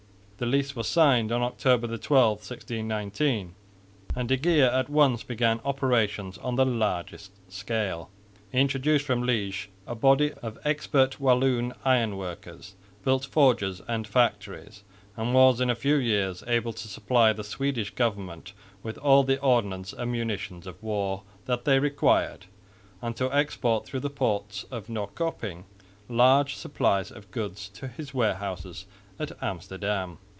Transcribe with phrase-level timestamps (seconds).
[0.37, 3.53] The lease was signed on October 12, 1619,
[4.15, 8.09] and de Geer at once began operations on the largest scale.
[8.51, 14.81] He introduced from Liège a body of expert Walloon iron workers, built forges and factories,
[15.15, 19.39] and was in a few years able to supply the Swedish government with all the
[19.41, 22.47] ordnance and munitions of war that they required,
[22.99, 25.65] and to export through the port of Norrköping
[26.09, 28.87] large supplies of goods to his warehouses
[29.19, 30.17] at Amsterdam.